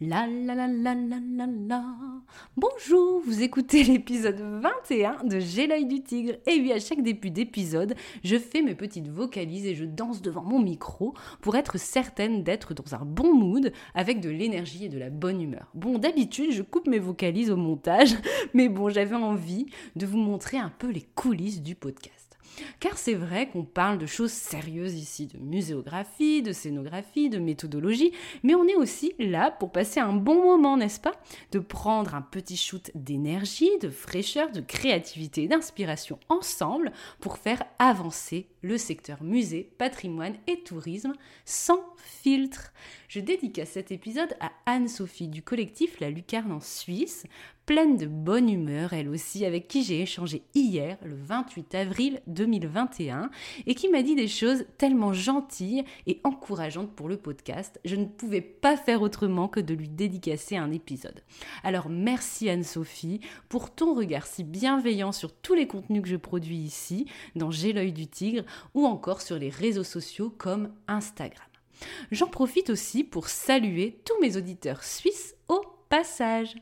[0.00, 1.84] La la la la la la la.
[2.56, 6.34] Bonjour, vous écoutez l'épisode 21 de J'ai du tigre.
[6.46, 10.44] Et oui, à chaque début d'épisode, je fais mes petites vocalises et je danse devant
[10.44, 15.00] mon micro pour être certaine d'être dans un bon mood avec de l'énergie et de
[15.00, 15.66] la bonne humeur.
[15.74, 18.14] Bon, d'habitude, je coupe mes vocalises au montage,
[18.54, 22.27] mais bon, j'avais envie de vous montrer un peu les coulisses du podcast.
[22.80, 28.12] Car c'est vrai qu'on parle de choses sérieuses ici, de muséographie, de scénographie, de méthodologie,
[28.42, 31.14] mais on est aussi là pour passer un bon moment, n'est-ce pas?
[31.52, 38.48] De prendre un petit shoot d'énergie, de fraîcheur, de créativité d'inspiration ensemble pour faire avancer
[38.62, 41.12] le secteur musée, patrimoine et tourisme
[41.44, 42.72] sans filtre.
[43.08, 47.24] Je dédicace cet épisode à Anne-Sophie du collectif La Lucarne en Suisse,
[47.68, 53.30] pleine de bonne humeur, elle aussi, avec qui j'ai échangé hier, le 28 avril 2021,
[53.66, 57.78] et qui m'a dit des choses tellement gentilles et encourageantes pour le podcast.
[57.84, 61.22] Je ne pouvais pas faire autrement que de lui dédicacer un épisode.
[61.62, 63.20] Alors merci Anne-Sophie
[63.50, 67.04] pour ton regard si bienveillant sur tous les contenus que je produis ici,
[67.36, 71.44] dans J'ai l'œil du tigre, ou encore sur les réseaux sociaux comme Instagram.
[72.12, 76.56] J'en profite aussi pour saluer tous mes auditeurs suisses au passage.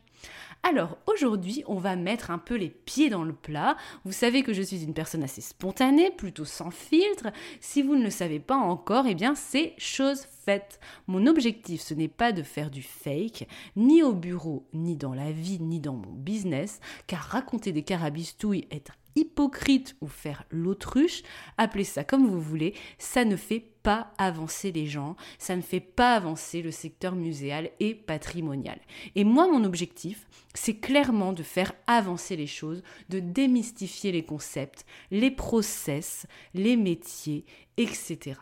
[0.69, 3.77] Alors aujourd'hui, on va mettre un peu les pieds dans le plat.
[4.05, 7.29] Vous savez que je suis une personne assez spontanée, plutôt sans filtre.
[7.61, 10.81] Si vous ne le savez pas encore, eh bien c'est chose faite.
[11.07, 13.47] Mon objectif, ce n'est pas de faire du fake,
[13.77, 18.67] ni au bureau, ni dans la vie, ni dans mon business, car raconter des carabistouilles,
[18.73, 21.23] être hypocrite ou faire l'autruche,
[21.59, 25.81] appelez ça comme vous voulez, ça ne fait pas avancer les gens, ça ne fait
[25.81, 28.79] pas avancer le secteur muséal et patrimonial.
[29.15, 34.85] Et moi, mon objectif, c'est clairement de faire avancer les choses, de démystifier les concepts,
[35.11, 37.45] les process, les métiers,
[37.77, 38.37] etc.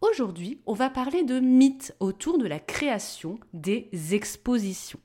[0.00, 5.00] Aujourd'hui, on va parler de mythes autour de la création des expositions.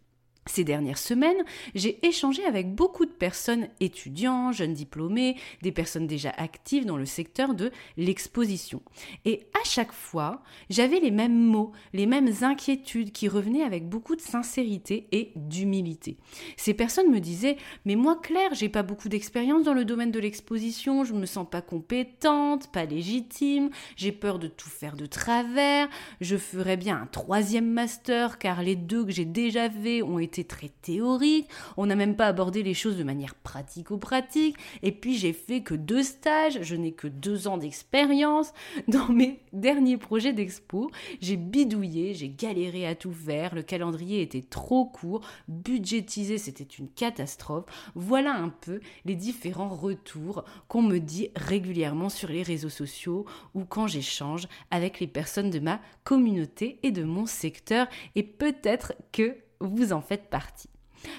[0.49, 1.43] Ces dernières semaines,
[1.75, 7.05] j'ai échangé avec beaucoup de personnes étudiants, jeunes diplômés, des personnes déjà actives dans le
[7.05, 8.81] secteur de l'exposition.
[9.25, 14.15] Et à chaque fois, j'avais les mêmes mots, les mêmes inquiétudes qui revenaient avec beaucoup
[14.15, 16.17] de sincérité et d'humilité.
[16.57, 20.19] Ces personnes me disaient "Mais moi Claire, j'ai pas beaucoup d'expérience dans le domaine de
[20.19, 25.89] l'exposition, je me sens pas compétente, pas légitime, j'ai peur de tout faire de travers,
[26.21, 30.38] je ferais bien un troisième master car les deux que j'ai déjà fait ont été
[30.43, 35.33] très théorique, on n'a même pas abordé les choses de manière pratico-pratique, et puis j'ai
[35.33, 38.53] fait que deux stages, je n'ai que deux ans d'expérience.
[38.87, 40.91] Dans mes derniers projets d'expo,
[41.21, 46.89] j'ai bidouillé, j'ai galéré à tout faire, le calendrier était trop court, budgétisé, c'était une
[46.89, 47.65] catastrophe.
[47.95, 53.65] Voilà un peu les différents retours qu'on me dit régulièrement sur les réseaux sociaux ou
[53.65, 59.37] quand j'échange avec les personnes de ma communauté et de mon secteur, et peut-être que
[59.59, 60.69] vous en faites partie.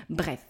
[0.09, 0.45] Bref,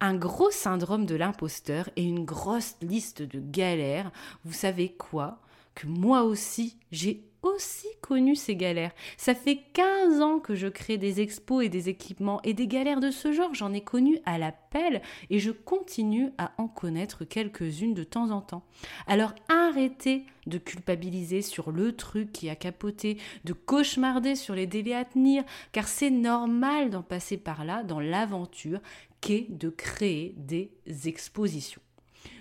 [0.00, 4.10] un gros syndrome de l'imposteur et une grosse liste de galères.
[4.44, 5.40] Vous savez quoi?
[5.74, 8.92] Que moi aussi, j'ai aussi connu ces galères.
[9.16, 13.00] Ça fait 15 ans que je crée des expos et des équipements et des galères
[13.00, 17.24] de ce genre, j'en ai connu à la pelle et je continue à en connaître
[17.24, 18.64] quelques-unes de temps en temps.
[19.06, 24.94] Alors arrêtez de culpabiliser sur le truc qui a capoté, de cauchemarder sur les délais
[24.94, 28.80] à tenir, car c'est normal d'en passer par là dans l'aventure
[29.20, 30.70] qu'est de créer des
[31.06, 31.80] expositions.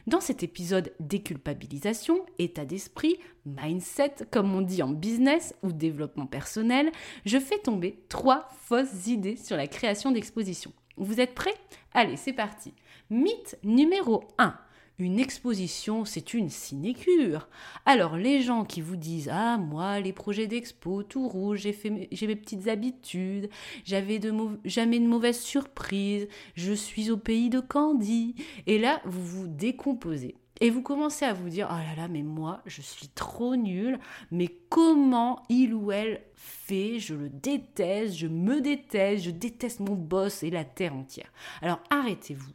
[0.07, 6.91] Dans cet épisode déculpabilisation, état d'esprit, mindset, comme on dit en business ou développement personnel,
[7.25, 10.73] je fais tomber trois fausses idées sur la création d'expositions.
[10.97, 11.55] Vous êtes prêts?
[11.93, 12.73] Allez, c'est parti.
[13.09, 14.55] Mythe numéro 1
[15.03, 17.49] une exposition, c'est une sinécure.
[17.85, 22.35] Alors les gens qui vous disent ah moi les projets d'expo tout rouge, j'ai mes
[22.35, 23.49] petites habitudes,
[23.83, 24.33] j'avais de
[24.63, 28.35] jamais de mauvaises surprises, je suis au pays de Candy
[28.65, 30.35] et là vous vous décomposez.
[30.61, 33.99] Et vous commencez à vous dire, oh là là, mais moi, je suis trop nulle,
[34.31, 36.99] mais comment il ou elle fait?
[36.99, 41.33] Je le déteste, je me déteste, je déteste mon boss et la terre entière.
[41.61, 42.53] Alors arrêtez-vous,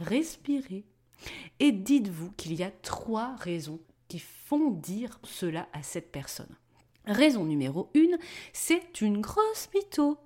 [0.00, 0.84] respirez
[1.58, 6.56] et dites-vous qu'il y a trois raisons qui font dire cela à cette personne.
[7.06, 8.18] Raison numéro une,
[8.52, 10.18] c'est une grosse mytho.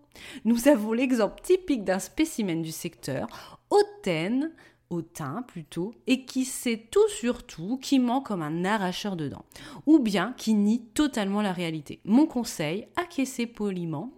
[0.44, 4.52] Nous avons l'exemple typique d'un spécimen du secteur, hautaine,
[4.90, 9.44] hautain plutôt, et qui sait tout sur tout, qui ment comme un arracheur de dents,
[9.86, 12.00] ou bien qui nie totalement la réalité.
[12.04, 14.12] Mon conseil, acquiescez poliment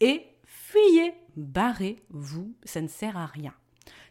[0.00, 3.54] et fuyez, barrez-vous, ça ne sert à rien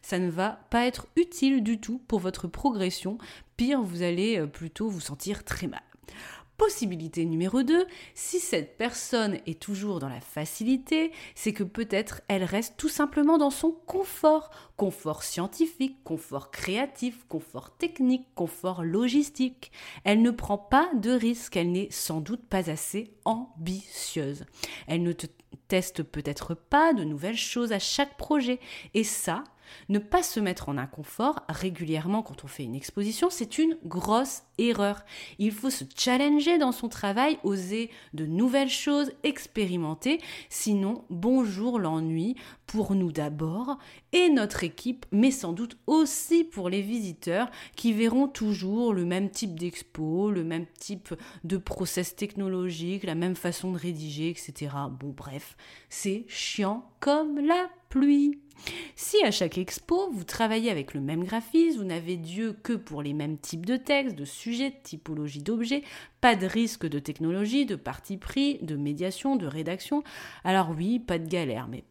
[0.03, 3.17] ça ne va pas être utile du tout pour votre progression.
[3.57, 5.81] Pire, vous allez euh, plutôt vous sentir très mal.
[6.57, 12.43] Possibilité numéro 2, si cette personne est toujours dans la facilité, c'est que peut-être elle
[12.43, 14.51] reste tout simplement dans son confort.
[14.77, 19.71] Confort scientifique, confort créatif, confort technique, confort logistique.
[20.03, 24.45] Elle ne prend pas de risques, elle n'est sans doute pas assez ambitieuse.
[24.85, 25.25] Elle ne te
[25.67, 28.59] teste peut-être pas de nouvelles choses à chaque projet.
[28.93, 29.43] Et ça,
[29.89, 34.43] ne pas se mettre en inconfort régulièrement quand on fait une exposition, c'est une grosse
[34.57, 35.03] erreur.
[35.39, 40.19] Il faut se challenger dans son travail, oser de nouvelles choses, expérimenter,
[40.49, 42.35] sinon bonjour l'ennui
[42.67, 43.77] pour nous d'abord
[44.13, 49.29] et notre équipe, mais sans doute aussi pour les visiteurs qui verront toujours le même
[49.29, 51.13] type d'expo, le même type
[51.43, 54.71] de process technologique, la même façon de rédiger, etc.
[54.99, 55.55] Bon bref,
[55.89, 57.69] c'est chiant comme la
[58.95, 63.01] Si à chaque expo, vous travaillez avec le même graphisme, vous n'avez Dieu que pour
[63.01, 65.83] les mêmes types de textes, de sujets, de typologie d'objets,
[66.21, 70.03] pas de risque de technologie, de parti pris, de médiation, de rédaction,
[70.43, 71.83] alors oui, pas de galère, mais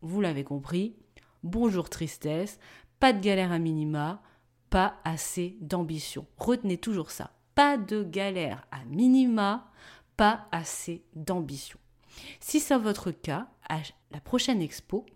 [0.00, 0.96] vous l'avez compris,
[1.42, 2.58] bonjour tristesse,
[2.98, 4.22] pas de galère à minima,
[4.70, 6.26] pas assez d'ambition.
[6.38, 9.70] Retenez toujours ça, pas de galère à minima,
[10.16, 11.78] pas assez d'ambition.
[12.40, 13.78] Si c'est votre cas, à
[14.10, 15.06] la prochaine expo,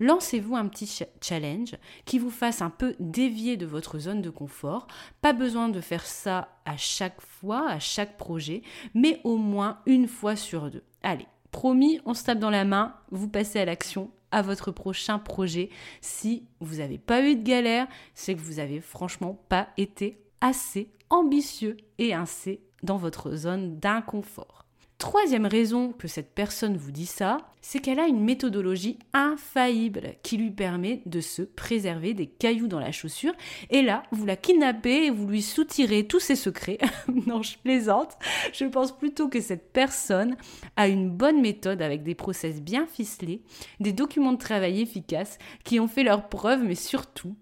[0.00, 4.86] lancez-vous un petit challenge qui vous fasse un peu dévier de votre zone de confort.
[5.20, 8.62] Pas besoin de faire ça à chaque fois, à chaque projet,
[8.94, 10.84] mais au moins une fois sur deux.
[11.02, 15.18] Allez, promis, on se tape dans la main, vous passez à l'action à votre prochain
[15.18, 15.70] projet.
[16.00, 20.90] Si vous n'avez pas eu de galère, c'est que vous n'avez franchement pas été assez
[21.10, 24.65] ambitieux et assez dans votre zone d'inconfort.
[24.98, 30.38] Troisième raison que cette personne vous dit ça, c'est qu'elle a une méthodologie infaillible qui
[30.38, 33.34] lui permet de se préserver des cailloux dans la chaussure.
[33.68, 36.78] Et là, vous la kidnappez et vous lui soutirez tous ses secrets.
[37.26, 38.16] non, je plaisante.
[38.54, 40.34] Je pense plutôt que cette personne
[40.76, 43.42] a une bonne méthode avec des process bien ficelés,
[43.80, 47.36] des documents de travail efficaces qui ont fait leur preuve, mais surtout,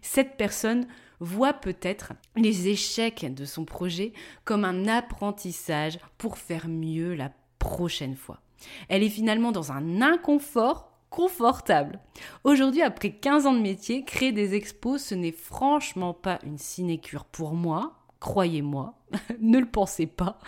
[0.00, 0.86] cette personne
[1.20, 4.12] voit peut-être les échecs de son projet
[4.44, 8.40] comme un apprentissage pour faire mieux la prochaine fois.
[8.88, 11.98] Elle est finalement dans un inconfort confortable.
[12.44, 17.24] Aujourd'hui, après 15 ans de métier, créer des expos, ce n'est franchement pas une sinécure
[17.24, 17.96] pour moi.
[18.20, 18.94] Croyez-moi,
[19.40, 20.38] ne le pensez pas,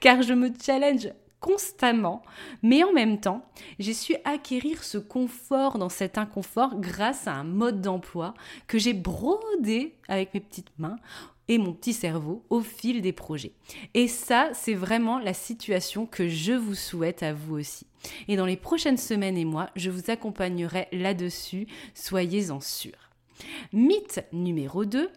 [0.00, 1.08] car je me challenge
[1.42, 2.22] constamment,
[2.62, 3.44] mais en même temps,
[3.78, 8.32] j'ai su acquérir ce confort dans cet inconfort grâce à un mode d'emploi
[8.68, 10.96] que j'ai brodé avec mes petites mains
[11.48, 13.52] et mon petit cerveau au fil des projets.
[13.92, 17.86] Et ça, c'est vraiment la situation que je vous souhaite à vous aussi.
[18.28, 23.10] Et dans les prochaines semaines et mois, je vous accompagnerai là-dessus, soyez-en sûrs.
[23.72, 25.10] Mythe numéro 2,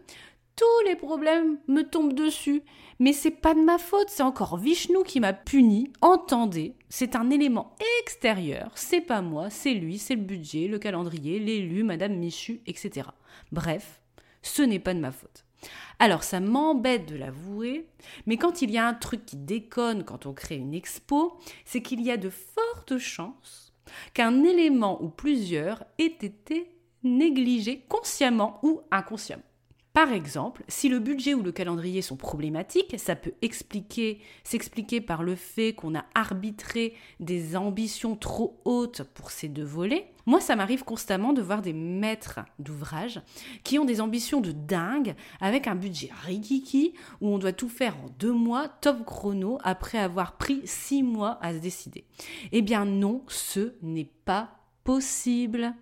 [0.55, 2.63] tous les problèmes me tombent dessus.
[2.99, 5.91] Mais c'est pas de ma faute, c'est encore Vishnu qui m'a puni.
[6.01, 11.39] Entendez, c'est un élément extérieur, c'est pas moi, c'est lui, c'est le budget, le calendrier,
[11.39, 13.09] l'élu, Madame Michu, etc.
[13.51, 14.01] Bref,
[14.41, 15.43] ce n'est pas de ma faute.
[15.99, 17.87] Alors ça m'embête de l'avouer,
[18.25, 21.81] mais quand il y a un truc qui déconne quand on crée une expo, c'est
[21.81, 23.73] qu'il y a de fortes chances
[24.13, 26.71] qu'un élément ou plusieurs ait été
[27.03, 29.43] négligé consciemment ou inconsciemment.
[29.95, 35.23] Par exemple, si le budget ou le calendrier sont problématiques, ça peut expliquer, s'expliquer par
[35.23, 40.11] le fait qu'on a arbitré des ambitions trop hautes pour ces deux volets.
[40.25, 43.21] Moi, ça m'arrive constamment de voir des maîtres d'ouvrage
[43.63, 47.95] qui ont des ambitions de dingue avec un budget rikiki où on doit tout faire
[47.95, 52.03] en deux mois, top chrono, après avoir pris six mois à se décider.
[52.51, 55.73] Eh bien non, ce n'est pas possible.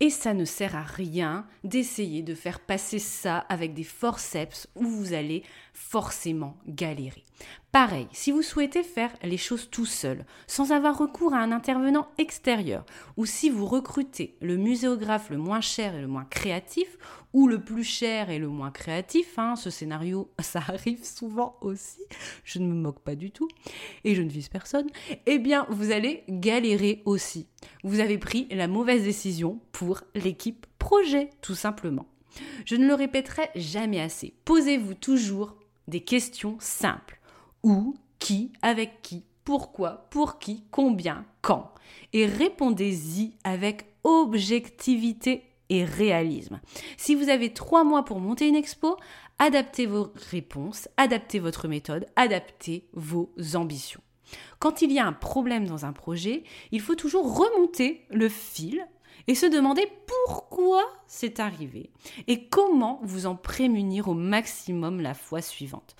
[0.00, 4.86] Et ça ne sert à rien d'essayer de faire passer ça avec des forceps où
[4.86, 7.24] vous allez forcément galérer.
[7.70, 12.08] Pareil, si vous souhaitez faire les choses tout seul, sans avoir recours à un intervenant
[12.16, 12.86] extérieur,
[13.18, 16.96] ou si vous recrutez le muséographe le moins cher et le moins créatif,
[17.34, 22.00] ou le plus cher et le moins créatif, hein, ce scénario, ça arrive souvent aussi,
[22.42, 23.48] je ne me moque pas du tout,
[24.02, 24.86] et je ne vise personne,
[25.26, 27.48] eh bien vous allez galérer aussi.
[27.84, 32.06] Vous avez pris la mauvaise décision pour l'équipe projet, tout simplement.
[32.64, 34.32] Je ne le répéterai jamais assez.
[34.46, 35.56] Posez-vous toujours
[35.86, 37.17] des questions simples
[37.62, 41.72] où, qui, avec qui, pourquoi, pour qui, combien, quand.
[42.12, 46.60] Et répondez-y avec objectivité et réalisme.
[46.96, 48.96] Si vous avez trois mois pour monter une expo,
[49.38, 54.00] adaptez vos réponses, adaptez votre méthode, adaptez vos ambitions.
[54.58, 58.86] Quand il y a un problème dans un projet, il faut toujours remonter le fil
[59.26, 59.86] et se demander
[60.26, 61.90] pourquoi c'est arrivé
[62.26, 65.96] et comment vous en prémunir au maximum la fois suivante.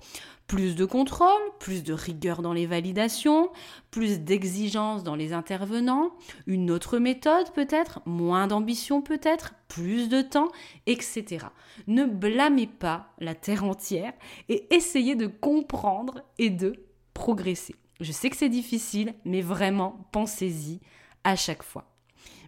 [0.49, 1.29] Plus de contrôle,
[1.59, 3.51] plus de rigueur dans les validations,
[3.91, 6.09] plus d'exigence dans les intervenants,
[6.47, 10.47] une autre méthode peut-être, moins d'ambition peut-être, plus de temps,
[10.87, 11.45] etc.
[11.85, 14.11] Ne blâmez pas la terre entière
[14.49, 17.75] et essayez de comprendre et de progresser.
[18.01, 20.79] Je sais que c'est difficile, mais vraiment, pensez-y
[21.23, 21.93] à chaque fois.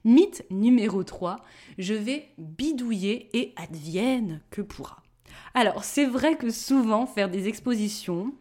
[0.05, 1.35] Mythe numéro 3,
[1.77, 5.03] je vais bidouiller et advienne que pourra.
[5.53, 8.33] Alors, c'est vrai que souvent, faire des expositions,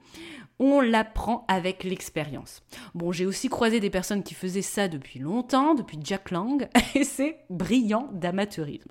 [0.60, 2.62] on l'apprend avec l'expérience.
[2.94, 7.04] Bon, j'ai aussi croisé des personnes qui faisaient ça depuis longtemps, depuis Jack Lang, et
[7.04, 8.90] c'est brillant d'amateurisme.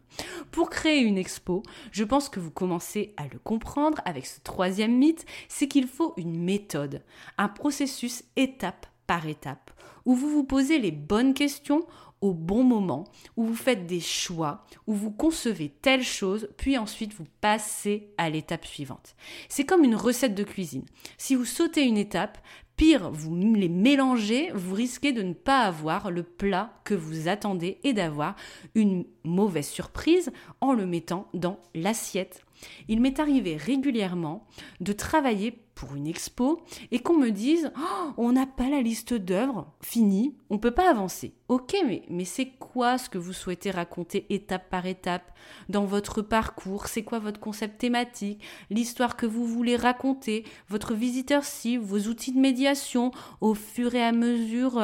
[0.49, 4.97] Pour créer une expo, je pense que vous commencez à le comprendre avec ce troisième
[4.97, 7.03] mythe, c'est qu'il faut une méthode,
[7.37, 9.71] un processus étape par étape,
[10.05, 11.85] où vous vous posez les bonnes questions
[12.21, 13.05] au bon moment,
[13.37, 18.29] où vous faites des choix, où vous concevez telle chose, puis ensuite vous passez à
[18.29, 19.15] l'étape suivante.
[19.47, 20.85] C'est comme une recette de cuisine.
[21.17, 22.37] Si vous sautez une étape,
[22.75, 27.77] pire, vous les mélangez, vous risquez de ne pas avoir le plat que vous attendez
[27.83, 28.35] et d'avoir
[28.75, 32.45] une mauvaise surprise en le mettant dans l'assiette.
[32.87, 34.47] Il m'est arrivé régulièrement
[34.79, 36.61] de travailler pour une expo
[36.91, 40.89] et qu'on me dise oh, on n'a pas la liste d'œuvres finie, on peut pas
[40.89, 41.33] avancer.
[41.47, 45.31] Ok, mais, mais c'est quoi ce que vous souhaitez raconter étape par étape
[45.69, 46.87] dans votre parcours?
[46.87, 48.43] C'est quoi votre concept thématique?
[48.69, 50.43] L'histoire que vous voulez raconter?
[50.67, 51.83] Votre visiteur cible?
[51.83, 53.11] Vos outils de médiation?
[53.39, 54.77] Au fur et à mesure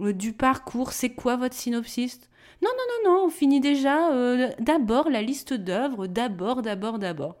[0.00, 2.20] euh, du parcours, c'est quoi votre synopsis?
[2.62, 7.36] Non, non, non, non, on finit déjà euh, d'abord la liste d'œuvres, d'abord, d'abord, d'abord.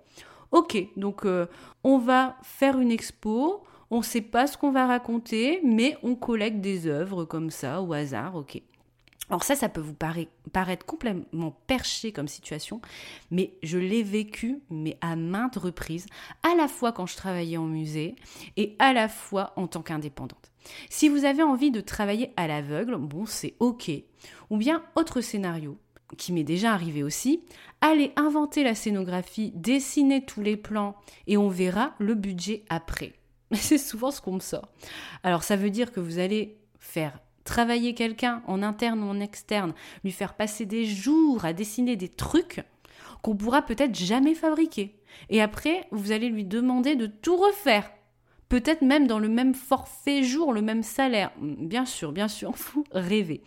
[0.52, 1.46] Ok, donc euh,
[1.84, 6.14] on va faire une expo, on ne sait pas ce qu'on va raconter, mais on
[6.14, 8.62] collecte des œuvres comme ça, au hasard, ok.
[9.28, 9.96] Alors ça, ça peut vous
[10.52, 12.80] paraître complètement perché comme situation,
[13.32, 16.06] mais je l'ai vécu, mais à maintes reprises,
[16.44, 18.14] à la fois quand je travaillais en musée
[18.56, 20.52] et à la fois en tant qu'indépendante.
[20.90, 23.90] Si vous avez envie de travailler à l'aveugle, bon, c'est ok.
[24.50, 25.78] Ou bien, autre scénario,
[26.16, 27.42] qui m'est déjà arrivé aussi,
[27.80, 30.96] allez inventer la scénographie, dessiner tous les plans
[31.26, 33.14] et on verra le budget après.
[33.52, 34.68] C'est souvent ce qu'on me sort.
[35.22, 39.72] Alors ça veut dire que vous allez faire travailler quelqu'un en interne ou en externe,
[40.04, 42.62] lui faire passer des jours à dessiner des trucs
[43.22, 44.98] qu'on pourra peut-être jamais fabriquer.
[45.30, 47.90] Et après, vous allez lui demander de tout refaire.
[48.48, 51.32] Peut-être même dans le même forfait jour, le même salaire.
[51.40, 53.42] Bien sûr, bien sûr, vous rêvez.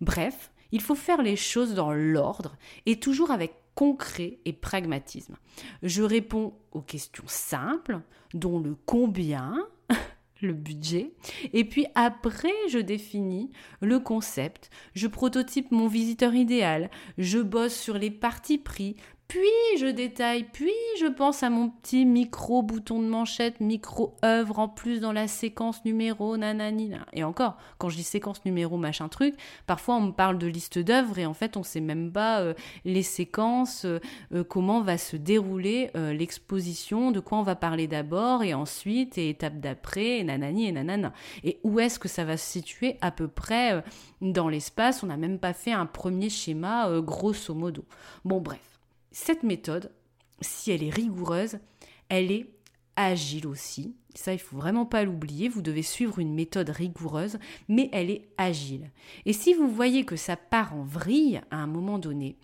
[0.00, 5.36] Bref, il faut faire les choses dans l'ordre et toujours avec concret et pragmatisme.
[5.82, 8.00] Je réponds aux questions simples,
[8.32, 9.56] dont le combien,
[10.42, 11.12] le budget.
[11.52, 13.50] Et puis après, je définis
[13.80, 18.96] le concept, je prototype mon visiteur idéal, je bosse sur les parties pris,
[19.28, 24.58] puis je détaille, puis je pense à mon petit micro bouton de manchette, micro œuvre
[24.58, 26.92] en plus dans la séquence numéro, nanani.
[27.12, 29.34] Et encore, quand je dis séquence numéro, machin truc,
[29.66, 32.54] parfois on me parle de liste d'œuvres et en fait on sait même pas euh,
[32.84, 33.98] les séquences, euh,
[34.34, 39.30] euh, comment va se dérouler l'exposition, de quoi on va parler d'abord et ensuite et
[39.30, 41.12] étape d'après, nanani et nanana.
[41.44, 43.82] Et où est-ce que ça va se situer à peu près
[44.20, 45.02] dans l'espace?
[45.02, 47.84] On n'a même pas fait un premier schéma grosso modo.
[48.24, 48.73] Bon bref.
[49.16, 49.92] Cette méthode,
[50.40, 51.60] si elle est rigoureuse,
[52.08, 52.48] elle est
[52.96, 53.94] agile aussi.
[54.16, 55.48] Ça, il faut vraiment pas l'oublier.
[55.48, 58.90] Vous devez suivre une méthode rigoureuse, mais elle est agile.
[59.24, 62.38] Et si vous voyez que ça part en vrille à un moment donné,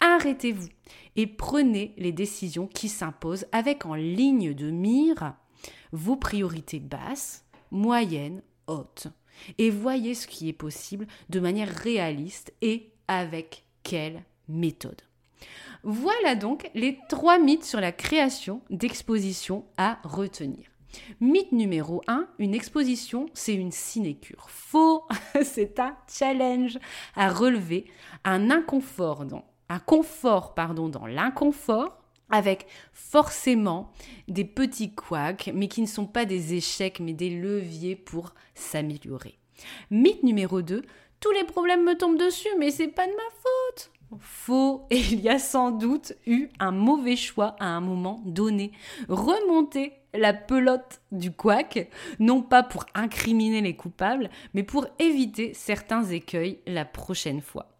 [0.00, 0.68] arrêtez-vous
[1.16, 5.32] et prenez les décisions qui s'imposent avec en ligne de mire
[5.90, 9.06] vos priorités basses, moyennes, hautes.
[9.56, 15.00] Et voyez ce qui est possible de manière réaliste et avec quelle méthode.
[15.82, 20.70] Voilà donc les trois mythes sur la création d'expositions à retenir.
[21.20, 24.46] Mythe numéro 1, une exposition, c'est une sinécure.
[24.50, 25.06] Faux,
[25.42, 26.78] c'est un challenge
[27.14, 27.86] à relever,
[28.24, 31.96] un inconfort dans, un confort pardon, dans l'inconfort
[32.30, 33.92] avec forcément
[34.28, 39.38] des petits couacs, mais qui ne sont pas des échecs, mais des leviers pour s'améliorer.
[39.90, 40.82] Mythe numéro 2,
[41.18, 43.90] tous les problèmes me tombent dessus, mais c'est pas de ma faute.
[44.18, 48.72] Faux, et il y a sans doute eu un mauvais choix à un moment donné.
[49.08, 51.88] Remonter la pelote du couac,
[52.18, 57.70] non pas pour incriminer les coupables, mais pour éviter certains écueils la prochaine fois.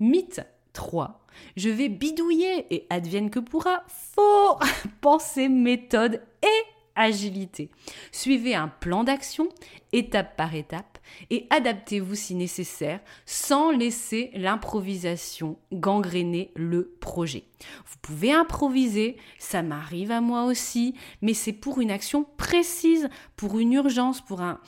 [0.00, 0.40] Mythe
[0.72, 1.20] 3.
[1.56, 3.82] Je vais bidouiller et advienne que pourra.
[3.88, 4.58] Faux
[5.00, 7.70] Pensée, méthode et agilité.
[8.12, 9.48] Suivez un plan d'action,
[9.92, 10.98] étape par étape,
[11.30, 17.44] et adaptez-vous si nécessaire, sans laisser l'improvisation gangréner le projet.
[17.86, 23.58] Vous pouvez improviser, ça m'arrive à moi aussi, mais c'est pour une action précise, pour
[23.58, 24.58] une urgence, pour un,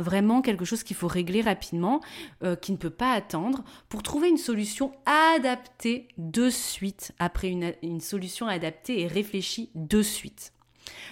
[0.00, 2.00] vraiment quelque chose qu'il faut régler rapidement,
[2.42, 7.74] euh, qui ne peut pas attendre, pour trouver une solution adaptée de suite, après une,
[7.82, 10.52] une solution adaptée et réfléchie de suite.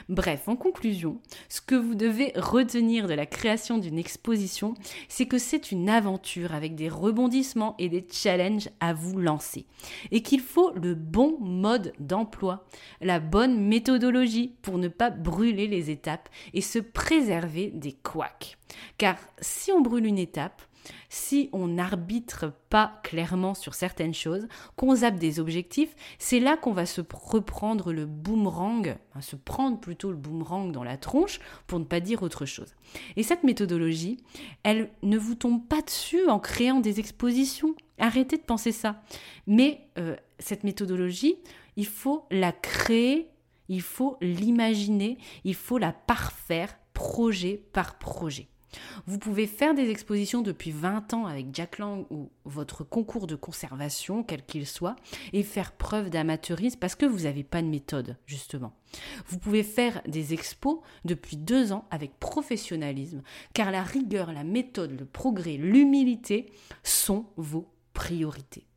[0.08, 4.74] Bref, en conclusion, ce que vous devez retenir de la création d'une exposition,
[5.08, 9.66] c'est que c'est une aventure avec des rebondissements et des challenges à vous lancer.
[10.10, 12.66] Et qu'il faut le bon mode d'emploi,
[13.00, 18.56] la bonne méthodologie pour ne pas brûler les étapes et se préserver des couacs.
[18.98, 20.62] Car si on brûle une étape,
[21.08, 26.72] si on n'arbitre pas clairement sur certaines choses, qu'on zappe des objectifs, c'est là qu'on
[26.72, 31.84] va se reprendre le boomerang, se prendre plutôt le boomerang dans la tronche pour ne
[31.84, 32.74] pas dire autre chose.
[33.16, 34.18] Et cette méthodologie,
[34.62, 37.74] elle ne vous tombe pas dessus en créant des expositions.
[37.98, 39.02] Arrêtez de penser ça.
[39.46, 41.36] Mais euh, cette méthodologie,
[41.76, 43.28] il faut la créer,
[43.68, 48.48] il faut l'imaginer, il faut la parfaire projet par projet.
[49.06, 53.34] Vous pouvez faire des expositions depuis 20 ans avec Jack Lang ou votre concours de
[53.34, 54.96] conservation, quel qu'il soit,
[55.32, 58.72] et faire preuve d'amateurisme parce que vous n'avez pas de méthode, justement.
[59.26, 63.22] Vous pouvez faire des expos depuis deux ans avec professionnalisme,
[63.54, 66.50] car la rigueur, la méthode, le progrès, l'humilité
[66.82, 68.67] sont vos priorités.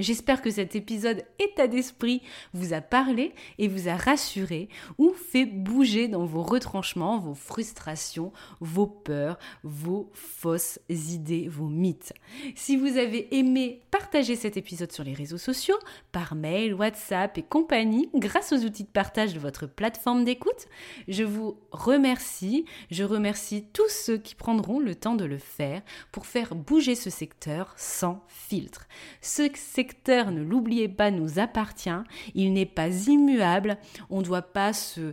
[0.00, 2.22] J'espère que cet épisode état d'esprit
[2.54, 8.32] vous a parlé et vous a rassuré ou fait bouger dans vos retranchements, vos frustrations,
[8.60, 12.14] vos peurs, vos fausses idées, vos mythes.
[12.54, 15.78] Si vous avez aimé partager cet épisode sur les réseaux sociaux,
[16.12, 20.66] par mail, WhatsApp et compagnie, grâce aux outils de partage de votre plateforme d'écoute,
[21.08, 22.64] je vous remercie.
[22.90, 27.10] Je remercie tous ceux qui prendront le temps de le faire pour faire bouger ce
[27.10, 28.86] secteur sans filtre.
[29.20, 31.90] Ce secteur, ne l'oubliez pas, nous appartient.
[32.34, 33.78] Il n'est pas immuable.
[34.08, 35.12] On ne doit pas se,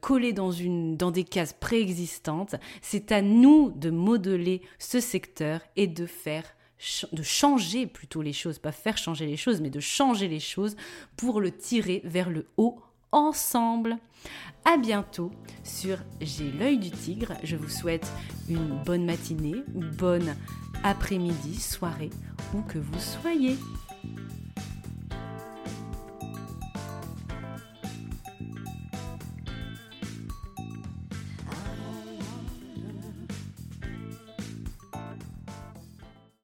[0.00, 0.50] coller dans,
[0.94, 2.56] dans des cases préexistantes.
[2.82, 6.44] C'est à nous de modeler ce secteur et de faire
[7.12, 10.76] de changer plutôt les choses, pas faire changer les choses, mais de changer les choses
[11.16, 13.98] pour le tirer vers le haut ensemble.
[14.64, 15.30] À bientôt
[15.64, 17.32] sur J'ai l'œil du tigre.
[17.42, 18.10] Je vous souhaite
[18.48, 19.56] une bonne matinée,
[19.98, 20.36] bonne
[20.84, 22.10] après-midi, soirée,
[22.54, 23.56] où que vous soyez.
[24.02, 24.37] thank you